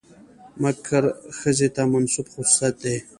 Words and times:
مکر 0.61 1.03
ښځې 1.39 1.67
ته 1.75 1.81
منسوب 1.91 2.25
خصوصيت 2.33 2.75
دى. 2.83 2.97